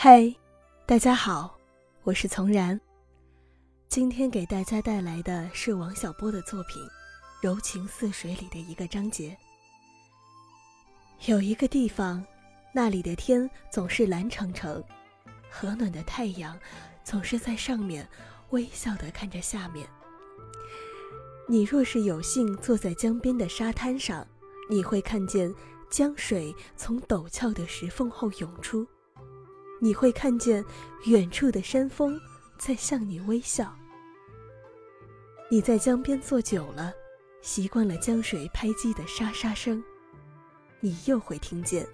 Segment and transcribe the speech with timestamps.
[0.00, 0.32] 嗨，
[0.86, 1.58] 大家好，
[2.04, 2.80] 我是从然。
[3.88, 6.80] 今天给大家带来的是王小波的作品
[7.42, 9.36] 《柔情似水》里的一个章节。
[11.26, 12.24] 有一个地方，
[12.72, 14.80] 那里的天总是蓝澄澄，
[15.50, 16.56] 和暖的太阳
[17.02, 18.08] 总是在上面
[18.50, 19.84] 微笑的看着下面。
[21.48, 24.24] 你若是有幸坐在江边的沙滩上，
[24.70, 25.52] 你会看见
[25.90, 28.86] 江水从陡峭的石缝后涌出。
[29.80, 30.64] 你会看见
[31.06, 32.20] 远处的山峰
[32.58, 33.74] 在向你微笑。
[35.50, 36.92] 你在江边坐久了，
[37.40, 39.82] 习惯了江水拍击的沙沙声，
[40.80, 41.86] 你又会听见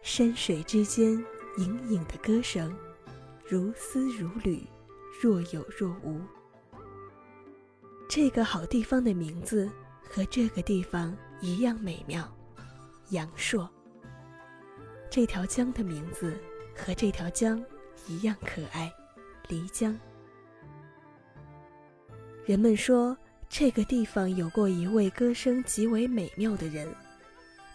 [0.00, 1.12] 山水之间
[1.58, 2.74] 隐隐的歌声，
[3.44, 4.66] 如丝如缕，
[5.20, 6.20] 若有若无。
[8.08, 9.70] 这个好地方的名字
[10.08, 12.32] 和这个地方一样美妙，
[13.10, 13.68] 阳朔。
[15.10, 16.38] 这条江的名字。
[16.76, 17.64] 和这条江
[18.06, 18.92] 一样可爱，
[19.48, 19.98] 漓江。
[22.44, 23.16] 人们说
[23.48, 26.94] 这个地方有过一位歌声极为美妙的人，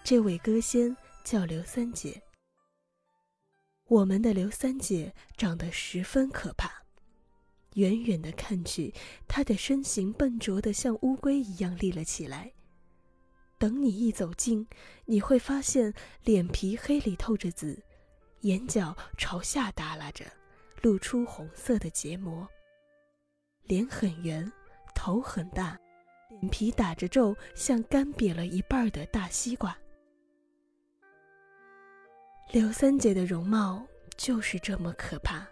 [0.04, 2.22] 这位歌仙叫刘三姐。
[3.88, 6.72] 我们的刘三姐长得十分可怕，
[7.74, 8.94] 远远的看去，
[9.28, 12.54] 她的身形笨拙的像乌龟一样立了起来。
[13.58, 14.66] 等你一走近，
[15.06, 15.94] 你会发现
[16.24, 17.84] 脸皮黑里透着紫。
[18.42, 20.25] 眼角朝下耷拉着，
[20.81, 22.47] 露出红色的结膜。
[23.63, 24.52] 脸很圆，
[24.96, 25.79] 头很大，
[26.29, 29.78] 脸皮打着皱，像干瘪了一半的大西瓜。
[32.51, 33.85] 刘三姐的容貌
[34.18, 35.47] 就是这么可怕，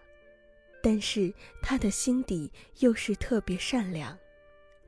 [0.81, 4.17] 但是她的心底又是特别善良，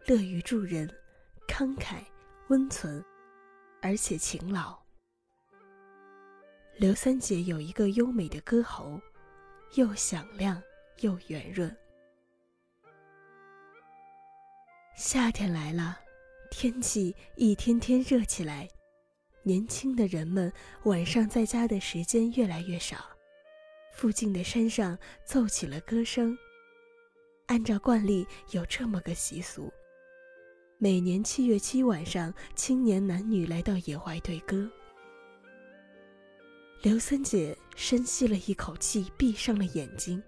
[0.07, 0.89] 乐于助人，
[1.47, 2.03] 慷慨
[2.49, 3.05] 温存，
[3.79, 4.80] 而且勤劳。
[6.77, 8.99] 刘三姐有一个优美的歌喉，
[9.75, 10.61] 又响亮
[11.01, 11.75] 又圆润。
[14.95, 15.99] 夏天来了，
[16.49, 18.67] 天气一天天热起来，
[19.43, 20.51] 年轻的人们
[20.83, 22.97] 晚上在家的时间越来越少，
[23.93, 26.35] 附近的山上奏起了歌声。
[27.45, 29.71] 按照惯例，有这么个习俗：
[30.79, 34.67] 每年七月七晚上，青年男女来到野外对歌。
[36.81, 40.21] 刘三姐深吸了一口气，闭上了眼睛。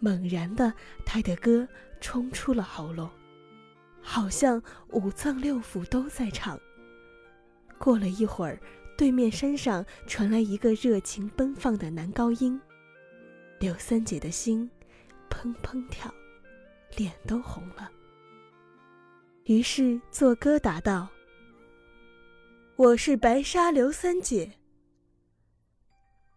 [0.00, 0.74] 猛然的，
[1.06, 1.68] 她的歌
[2.00, 3.08] 冲出了喉咙，
[4.00, 6.58] 好像五脏六腑都在唱。
[7.78, 8.58] 过了一会儿，
[8.98, 12.60] 对面山上传来一个热情奔放的男高音。
[13.60, 14.68] 刘三姐的心
[15.30, 16.12] 砰砰跳，
[16.96, 17.88] 脸都红了。
[19.44, 21.08] 于是作歌答道
[22.74, 24.52] ：“我是白沙刘三姐。”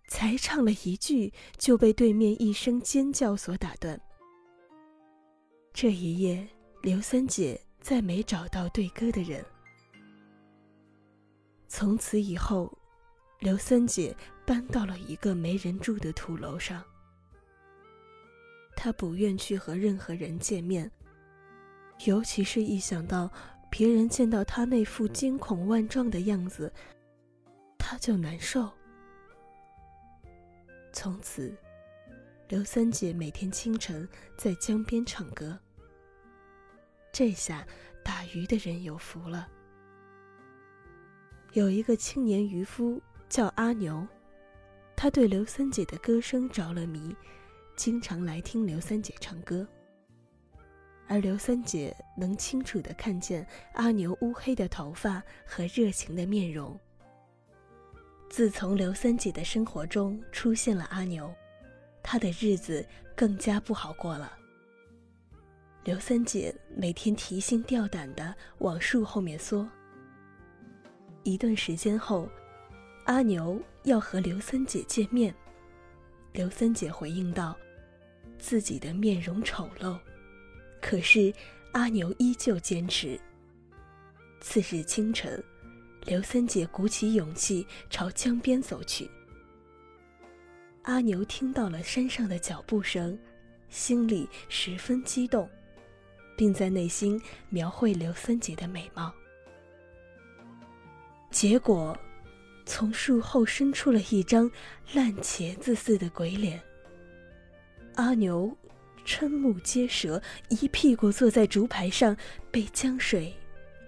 [0.07, 3.99] 才唱了一句，就被对面一声尖叫所打断。
[5.73, 6.47] 这一夜，
[6.81, 9.43] 刘三姐再没找到对歌的人。
[11.67, 12.71] 从此以后，
[13.39, 16.81] 刘三姐搬到了一个没人住的土楼上。
[18.75, 20.89] 她不愿去和任何人见面，
[22.05, 23.29] 尤其是一想到
[23.69, 26.71] 别人见到她那副惊恐万状的样子，
[27.77, 28.71] 她就难受。
[30.95, 31.53] 从此，
[32.47, 34.07] 刘三姐每天清晨
[34.37, 35.59] 在江边唱歌。
[37.11, 37.67] 这下
[38.01, 39.45] 打鱼的人有福了。
[41.51, 44.07] 有一个青年渔夫叫阿牛，
[44.95, 47.13] 他对刘三姐的歌声着了迷，
[47.75, 49.67] 经常来听刘三姐唱歌。
[51.09, 56.79] 而刘三姐能清楚的看见阿牛乌黑的头发和热情的面容。
[58.29, 61.33] 自从刘三姐的生活中出现了阿牛，
[62.03, 62.85] 她的日子
[63.15, 64.37] 更加不好过了。
[65.85, 69.69] 刘三姐每天提心吊胆地往树后面缩。
[71.23, 72.29] 一段时间后，
[73.05, 75.33] 阿牛要和刘三姐见面，
[76.33, 77.55] 刘三姐回应道
[78.37, 79.97] ：“自己的面容丑陋。”
[80.81, 81.33] 可是
[81.71, 83.19] 阿牛依旧坚持。
[84.41, 85.41] 次日清晨。
[86.05, 89.09] 刘三姐鼓起勇气朝江边走去。
[90.83, 93.17] 阿牛听到了山上的脚步声，
[93.69, 95.49] 心里十分激动，
[96.37, 97.19] 并在内心
[97.49, 99.11] 描绘刘三姐的美貌。
[101.31, 101.97] 结果，
[102.67, 104.49] 从树后伸出了一张
[104.93, 106.61] 烂茄子似的鬼脸。
[107.95, 108.55] 阿牛
[109.03, 112.15] 瞠目结舌，一屁股坐在竹排上，
[112.51, 113.33] 被江水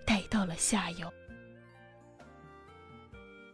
[0.04, 1.14] 带到了下游。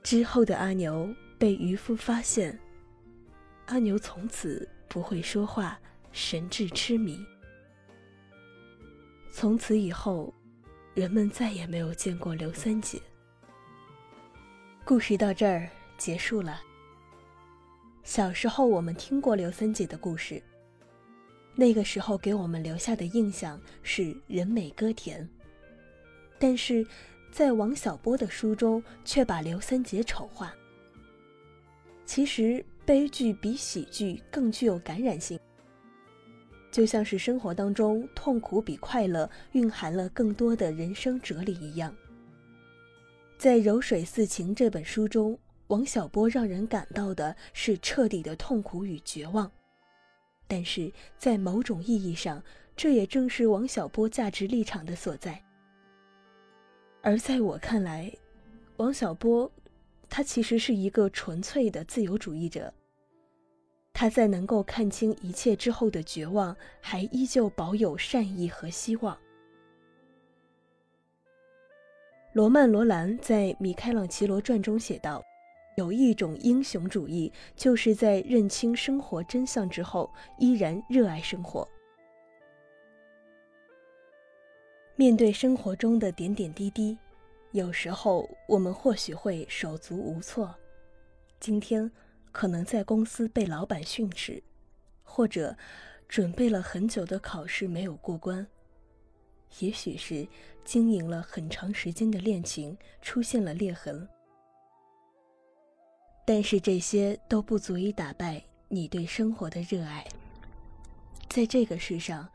[0.03, 2.59] 之后的阿牛被渔夫发现，
[3.67, 5.79] 阿牛从此不会说话，
[6.11, 7.17] 神志痴迷。
[9.31, 10.33] 从此以后，
[10.93, 13.01] 人们再也没有见过刘三姐。
[14.83, 16.61] 故事到这儿结束了。
[18.03, 20.43] 小时候我们听过刘三姐的故事，
[21.55, 25.27] 那个时候给我们留下的印象是人美歌甜。
[26.37, 26.85] 但是，
[27.33, 30.53] 在王小波的书中却把刘三姐丑化。
[32.05, 35.39] 其实悲剧比喜剧更具有感染性，
[36.71, 41.95] 就像是生活当中痛苦比快乐蕴含了更多的人生哲理一样。
[43.35, 45.35] 在《柔水似情》这本书中，
[45.69, 49.51] 王小波让人感到的是彻底的痛苦与绝望，
[50.47, 52.43] 但是在某种意义上，
[52.75, 55.43] 这也正是王小波价值立场的所在。
[57.05, 58.09] 而在我看来，
[58.77, 59.51] 王小波，
[60.09, 62.73] 他其实是一个纯粹的自由主义者。
[63.91, 69.17] 他在能够看清一切之后的绝望，还依旧保有善意和希望。
[72.31, 75.21] 罗曼·罗兰在《米开朗基罗传》中写道
[75.75, 80.09] ：“有一种英雄主义，就是在认清生活真相之后，
[80.39, 81.67] 依然热爱生活。
[84.95, 86.95] 面对生活中的点点滴滴，
[87.51, 90.53] 有时候我们或许会手足无措。
[91.39, 91.89] 今天
[92.31, 94.41] 可能在公司被老板训斥，
[95.01, 95.55] 或者
[96.07, 98.45] 准备了很久的考试没有过关。”
[99.59, 100.27] 也许是
[100.63, 104.07] 经营了很长时间的恋情出现了裂痕，
[106.25, 110.05] 但是这些都不足以打败你对生活的热爱。
[111.29, 112.27] 在这个世上，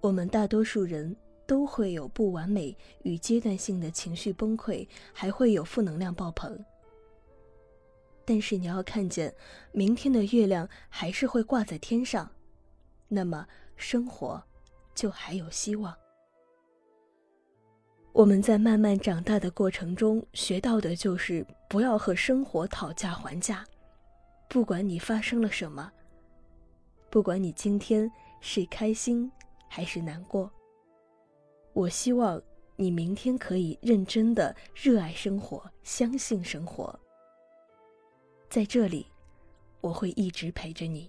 [0.00, 1.16] 我们大多数人
[1.48, 6.62] 都会有不完美与阶段性的情绪崩溃，还会有负能量爆棚。
[8.26, 9.34] 但是你要看见，
[9.72, 12.30] 明天的月亮还是会挂在天上，
[13.08, 14.42] 那么生活
[14.94, 15.96] 就还有希望。
[18.12, 23.64] 我们在慢慢长大的过程中学到的就是不要和生活讨价还价，
[24.50, 25.90] 不管你发生了什么，
[27.08, 28.10] 不管你今天
[28.42, 29.32] 是开心
[29.66, 30.52] 还是难过，
[31.78, 32.42] 我希望
[32.74, 36.98] 你明天可以认真的热爱生活，相信生活。
[38.50, 39.06] 在这里，
[39.80, 41.08] 我会一直陪着你。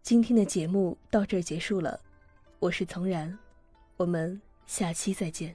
[0.00, 2.00] 今天的节目到这儿结束了，
[2.60, 3.36] 我是从然。
[3.96, 5.52] 我们下期再见。